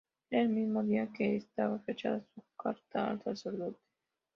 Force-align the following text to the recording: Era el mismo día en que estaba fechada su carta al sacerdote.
Era 0.31 0.41
el 0.41 0.49
mismo 0.49 0.81
día 0.81 1.03
en 1.03 1.13
que 1.13 1.35
estaba 1.35 1.77
fechada 1.77 2.25
su 2.33 2.41
carta 2.57 3.11
al 3.11 3.21
sacerdote. 3.21 3.77